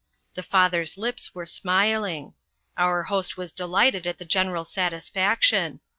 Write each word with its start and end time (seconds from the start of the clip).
The 0.33 0.41
father's 0.41 0.97
lips 0.97 1.27
AM 1.29 1.41
re 1.41 1.45
smiling. 1.45 2.33
Our 2.75 3.03
host 3.03 3.37
was 3.37 3.51
delighted 3.51 4.07
at 4.07 4.17
the 4.17 4.25
general 4.25 4.65
satisfaction. 4.65 5.79